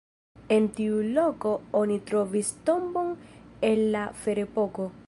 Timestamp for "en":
0.53-0.63